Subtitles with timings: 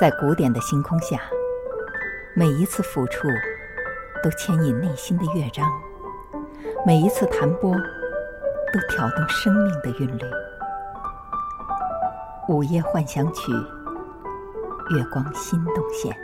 [0.00, 1.20] 在古典的星空下，
[2.34, 3.28] 每一次抚触
[4.22, 5.70] 都牵引内心的乐章，
[6.84, 10.22] 每一次弹拨都挑动生命的韵律。
[12.48, 13.52] 午夜幻想曲，
[14.90, 16.16] 月光心动线。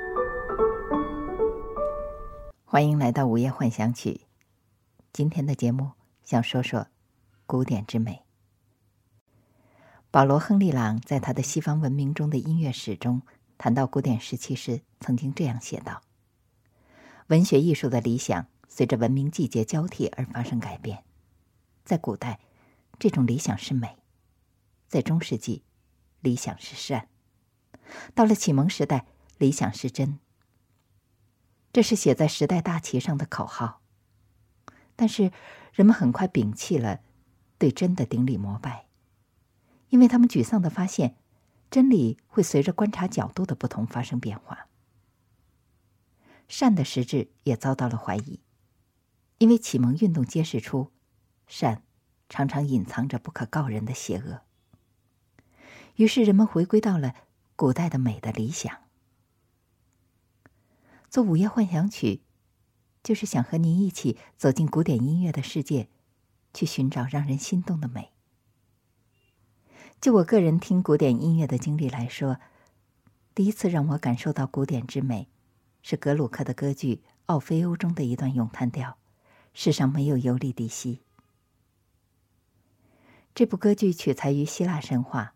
[2.64, 4.22] 欢迎来到午夜幻想曲。
[5.12, 5.92] 今天的节目
[6.24, 6.86] 想说说
[7.46, 8.27] 古典之美。
[10.10, 13.20] 保罗·亨利·朗在他的《西方文明中的音乐史》中。
[13.58, 16.00] 谈到古典时期时，曾经这样写道
[17.28, 21.02] ：“文学艺术的理想随着文明季节交替而发生改变。
[21.84, 22.38] 在古代，
[22.98, 23.98] 这种理想是美；
[24.88, 25.62] 在中世纪，
[26.20, 27.08] 理想是善；
[28.14, 30.18] 到了启蒙时代，理想是真。
[31.72, 33.82] 这是写在时代大旗上的口号。
[34.96, 35.32] 但是，
[35.72, 37.00] 人们很快摒弃了
[37.58, 38.86] 对真的顶礼膜拜，
[39.88, 41.16] 因为他们沮丧的发现。”
[41.70, 44.68] 真理会随着观察角度的不同发生变化，
[46.48, 48.40] 善的实质也遭到了怀疑，
[49.36, 50.90] 因为启蒙运动揭示出，
[51.46, 51.82] 善
[52.30, 54.40] 常常隐藏着不可告人的邪恶。
[55.96, 57.14] 于是人们回归到了
[57.54, 58.74] 古代的美的理想。
[61.10, 62.22] 做午夜幻想曲，
[63.02, 65.90] 就是想和您一起走进古典音乐的世界，
[66.54, 68.14] 去寻找让人心动的美。
[70.00, 72.38] 就我个人听古典音乐的经历来说，
[73.34, 75.28] 第一次让我感受到古典之美，
[75.82, 76.96] 是格鲁克的歌剧
[77.26, 78.96] 《奥菲欧》中的一段咏叹调
[79.52, 81.02] ：“世上没有尤利迪西。”
[83.34, 85.34] 这部歌剧取材于希腊神话，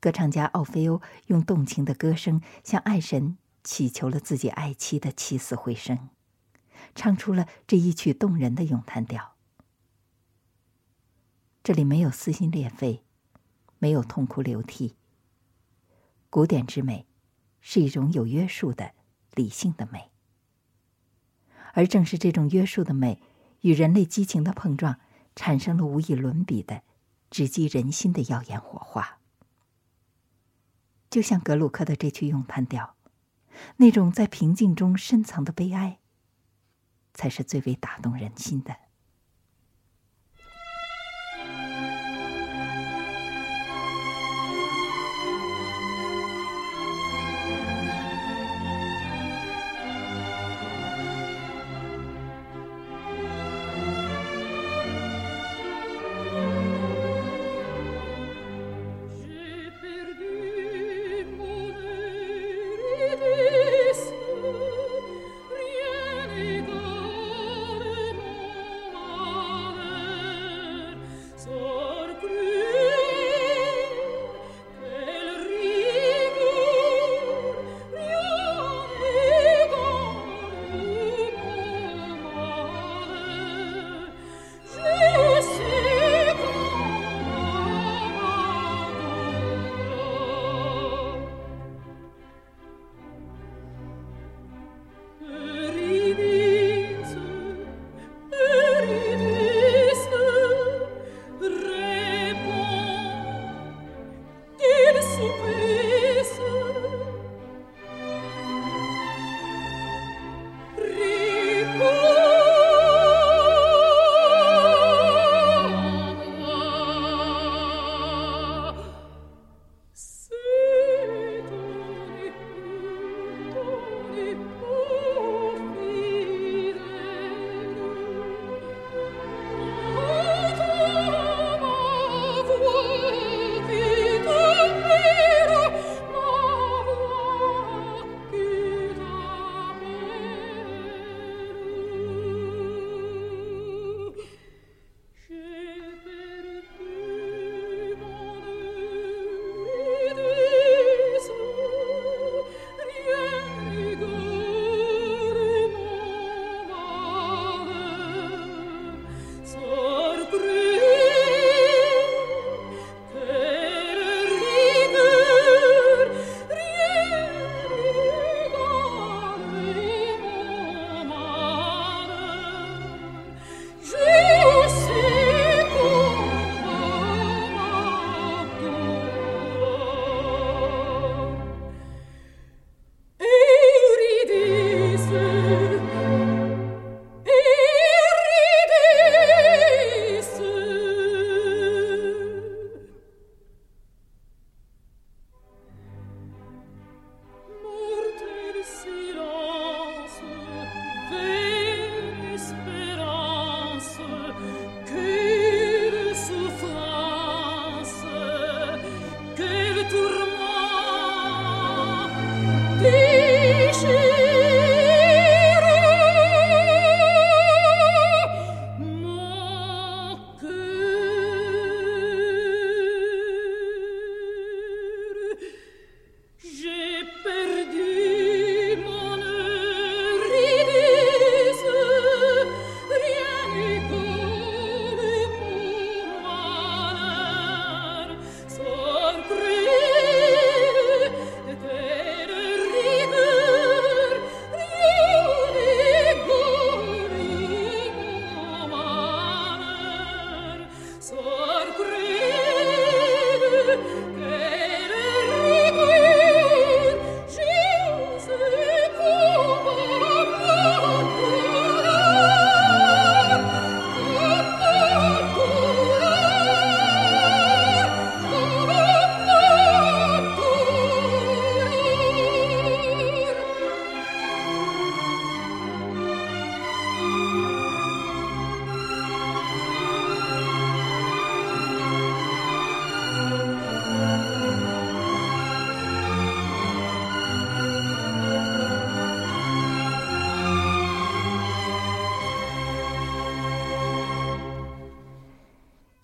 [0.00, 6.10] 歌唱家奥菲欧用动情的歌声向爱神祈求了自己爱妻的起死回生，
[6.94, 9.32] 唱出了这一曲动人的咏叹调。
[11.64, 13.02] 这里没有撕心裂肺。
[13.78, 14.96] 没有痛哭流涕。
[16.30, 17.06] 古典之美，
[17.60, 18.92] 是一种有约束的、
[19.34, 20.10] 理性的美，
[21.72, 23.22] 而正是这种约束的美，
[23.62, 25.00] 与人类激情的碰撞，
[25.34, 26.82] 产生了无以伦比的、
[27.30, 29.18] 直击人心的耀眼火花。
[31.08, 32.94] 就像格鲁克的这曲咏叹调，
[33.76, 36.00] 那种在平静中深藏的悲哀，
[37.14, 38.87] 才是最为打动人心的。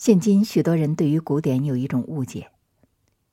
[0.05, 2.51] 现今许多人对于古典有一种误解，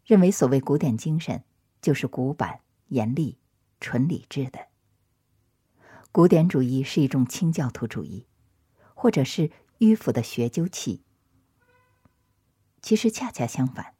[0.06, 1.44] 认为所谓古典精神
[1.82, 3.38] 就是古板、严厉、
[3.82, 4.68] 纯理智的。
[6.14, 8.26] 古典主义是一种清教徒主义，
[8.94, 11.02] 或者是迂腐的学究气。
[12.82, 13.94] 其实恰恰相反，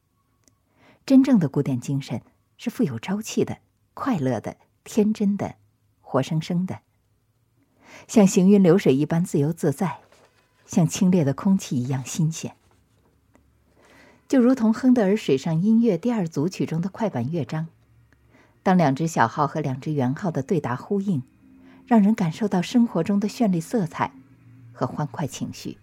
[1.06, 2.22] 真正的古典精神
[2.58, 3.58] 是富有朝气的、
[3.94, 5.56] 快乐的、天真的、
[6.00, 6.80] 活生生的，
[8.08, 10.00] 像行云流水一般自由自在。
[10.66, 12.56] 像清冽的空气一样新鲜，
[14.32, 17.68] 就如同亨德尔《水上音乐》第二组曲中的快板乐章，
[18.64, 21.22] 当两只小号和两只圆号的对答呼应，
[21.86, 24.14] 让人感受到生活中的绚丽色彩
[24.72, 25.78] 和欢快情绪。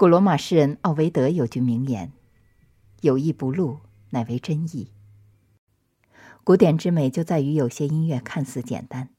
[0.00, 2.10] 古罗马诗人奥维德有句名言
[3.02, 4.92] ：“有意不露，乃为真意。”
[6.42, 9.10] 古典之美就在于有些音乐看似简单，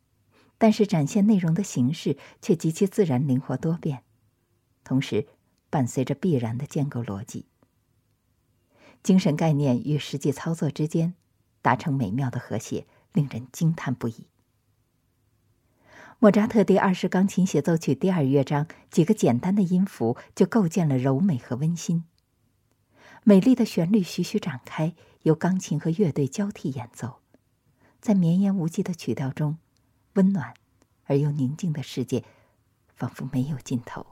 [0.58, 4.02] 但是展现内容的形式却极其自然、灵活多变，
[4.84, 5.28] 同时
[5.70, 7.46] 伴随着必然的建构逻辑。
[9.04, 11.14] 精神概念与实际操作之间
[11.62, 14.26] 达成美妙的和谐，令人惊叹不已。
[16.24, 22.04] 莫扎特第二十钢琴协奏曲第二乐章几个简单的音符就构建了柔美和温馨。
[23.24, 27.22] 美丽的旋律徐徐展开，由钢琴和乐队交替演奏，
[28.00, 29.58] 在绵延无际的曲调中，
[30.14, 30.54] 温暖
[31.06, 32.24] 而又宁静的世界，
[32.94, 34.06] 仿佛没有尽头。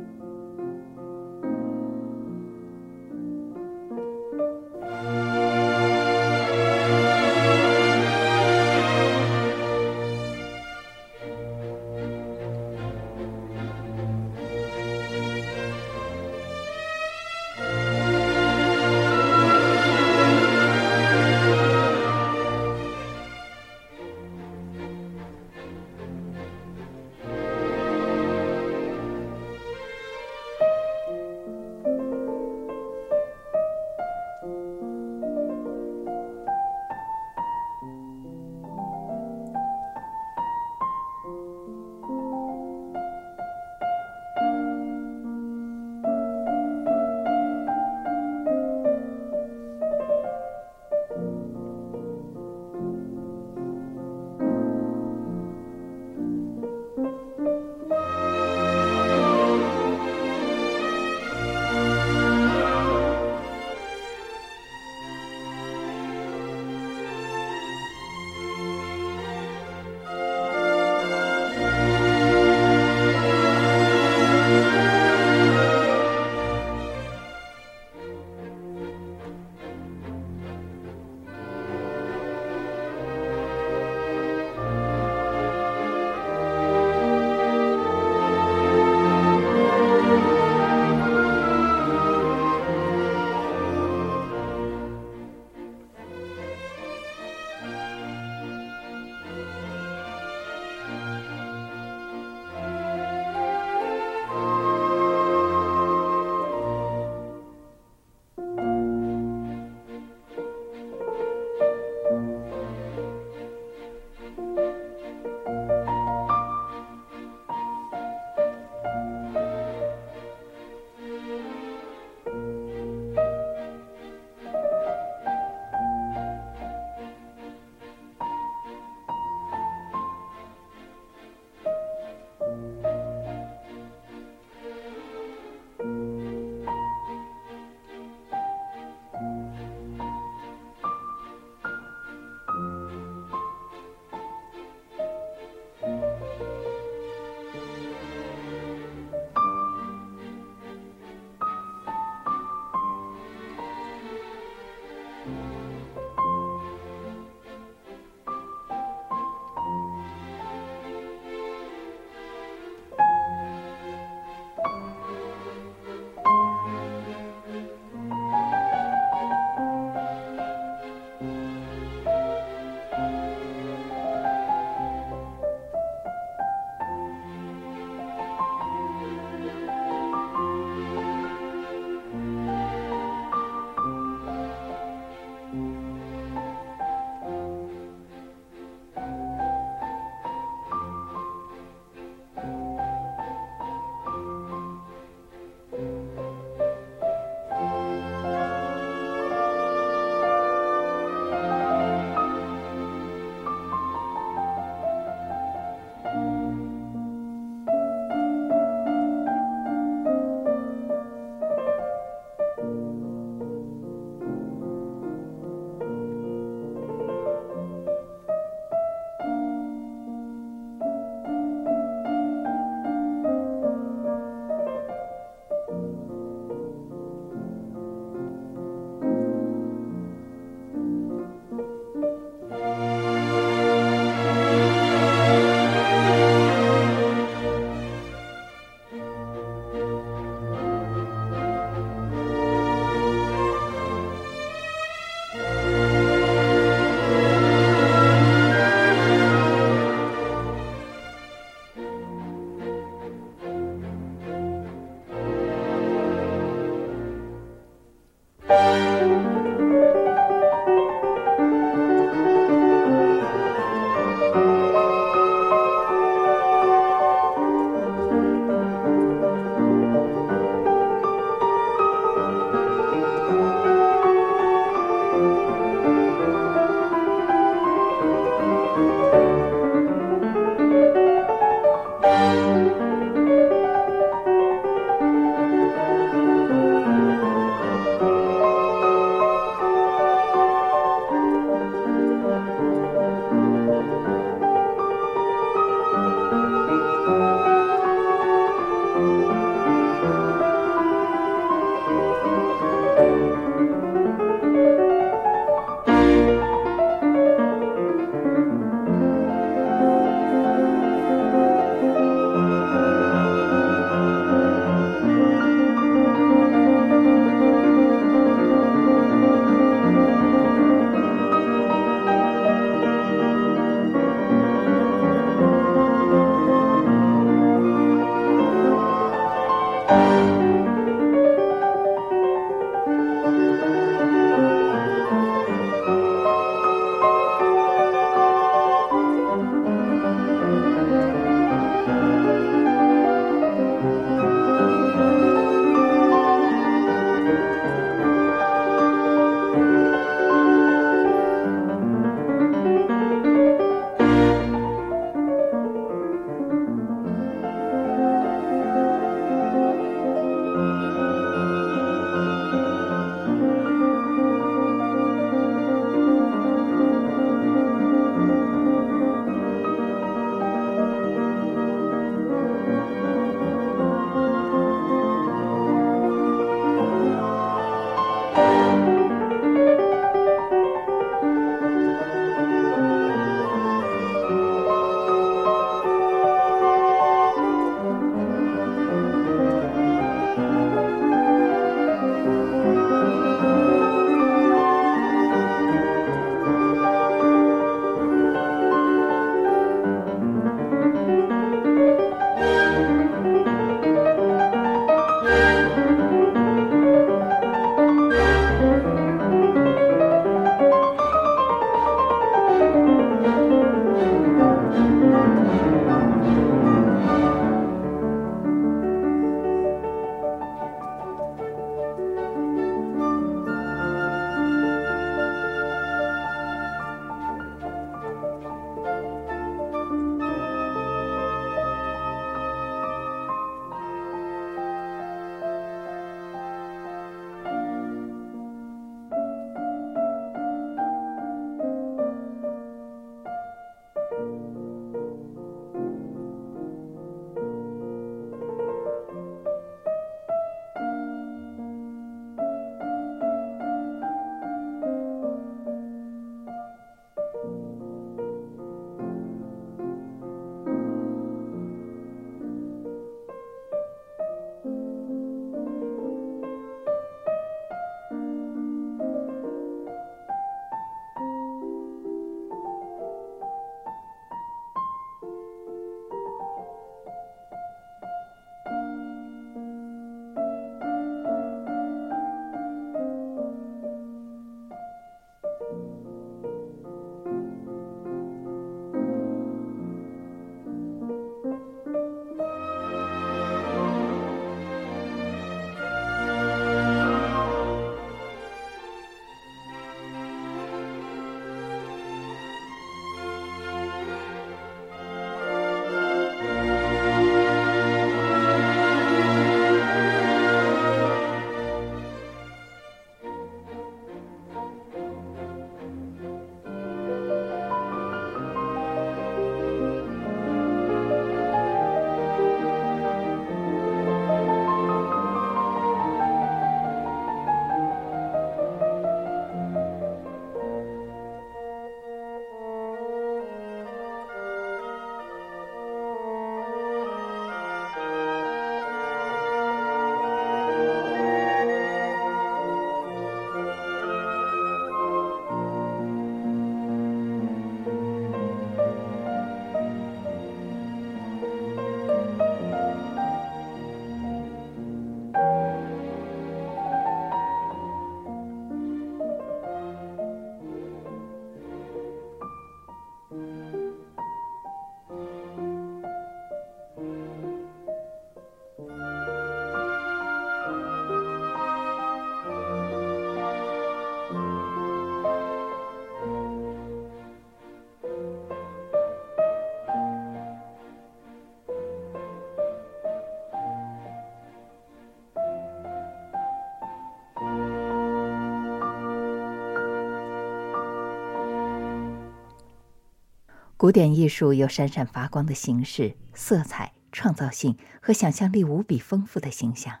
[593.78, 600.00] 古典艺术有闪闪发光的形式、色彩、创造性和想象力无比丰富的形象，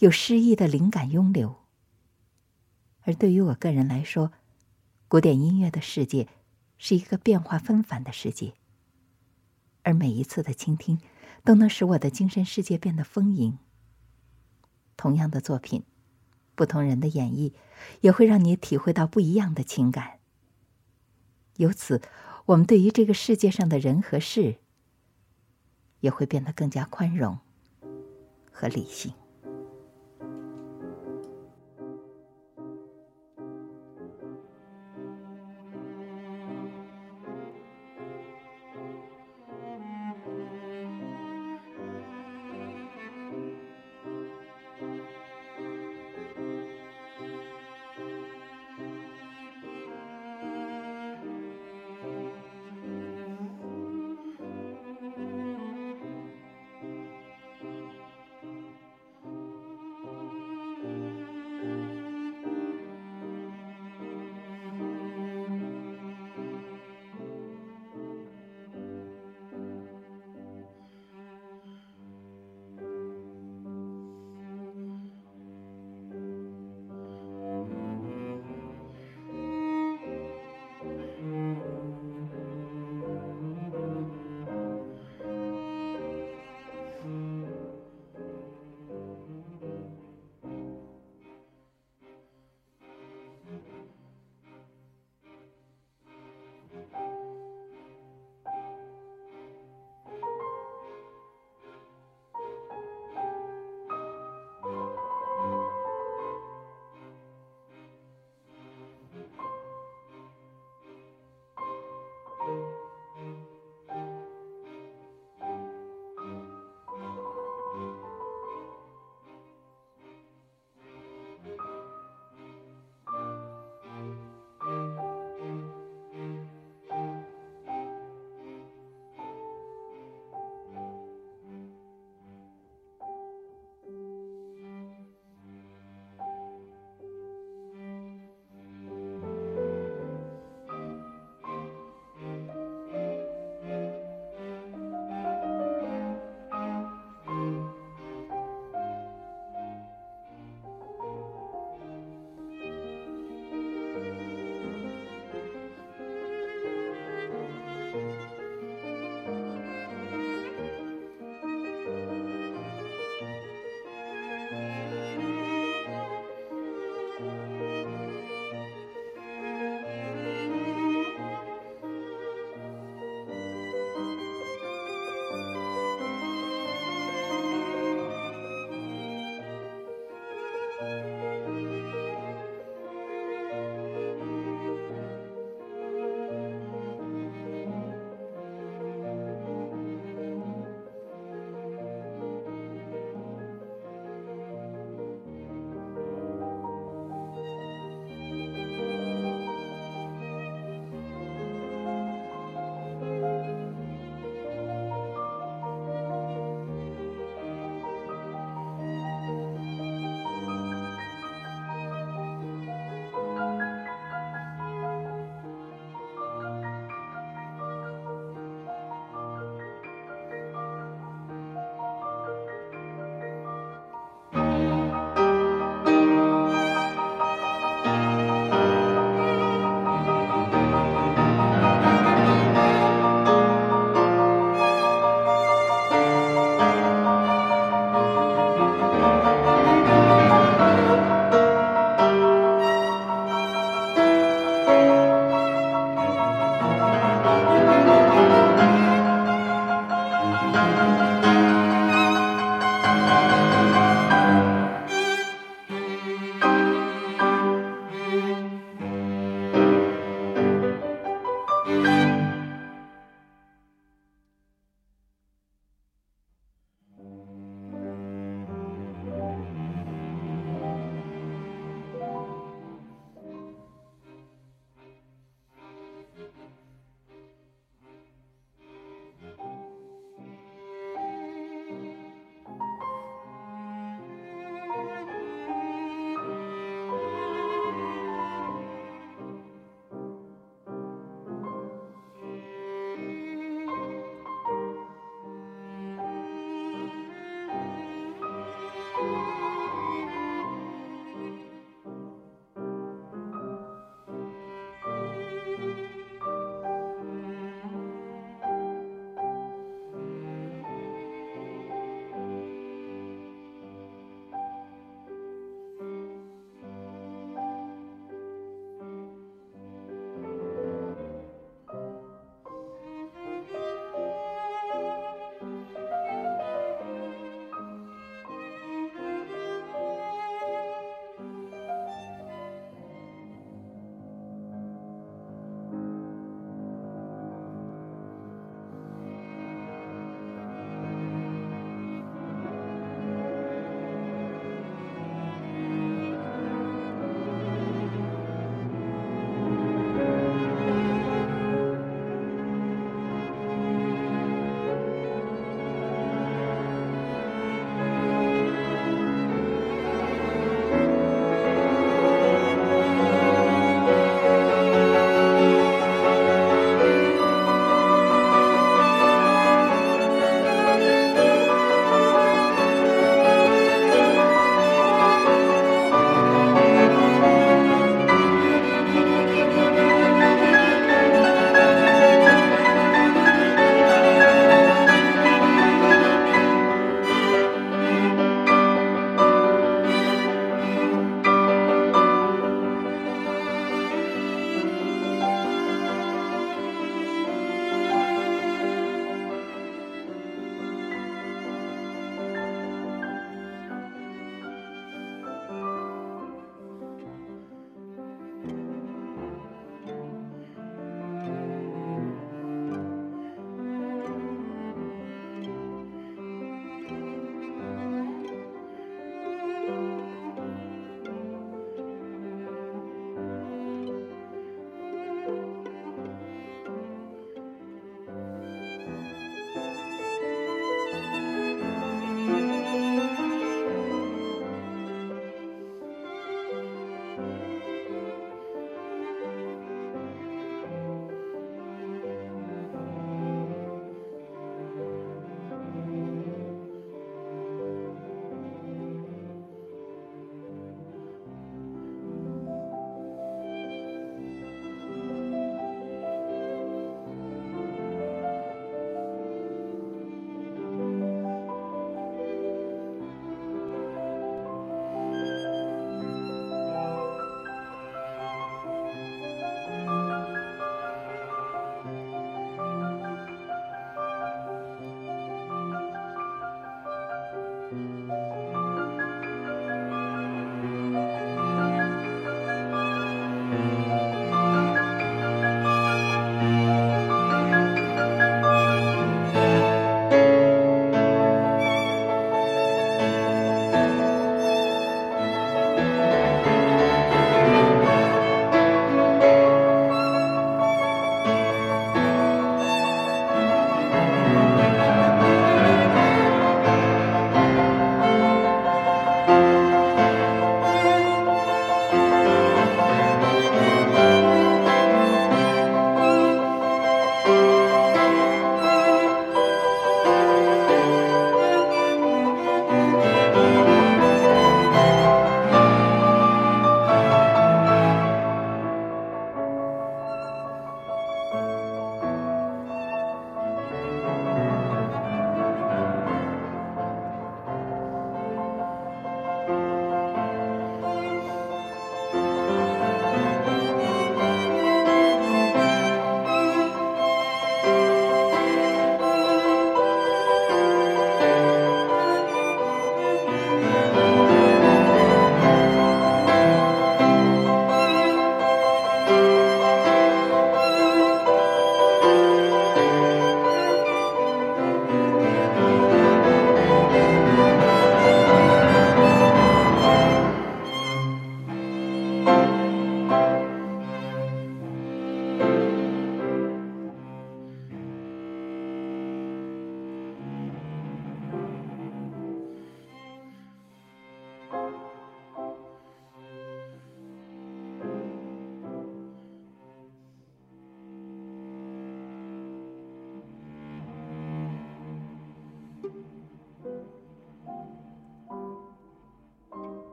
[0.00, 1.56] 有诗意的灵感涌流。
[3.00, 4.32] 而对于我个人来说，
[5.08, 6.28] 古典音乐的世界
[6.76, 8.52] 是一个变化纷繁的世界，
[9.82, 11.00] 而每一次的倾听
[11.42, 13.56] 都能使我的精神世界变得丰盈。
[14.98, 15.84] 同样的作品，
[16.54, 17.54] 不同人的演绎
[18.02, 20.18] 也会让你体会到不一样的情感。
[21.56, 22.00] 由此，
[22.50, 24.56] 我们对于这个世界上的人和事，
[26.00, 27.38] 也会变得更加宽容
[28.50, 29.12] 和理性。